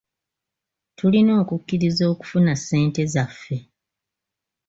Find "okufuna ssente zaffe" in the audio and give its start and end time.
2.13-3.57